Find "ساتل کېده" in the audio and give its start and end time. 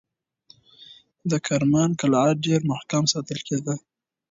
3.13-3.75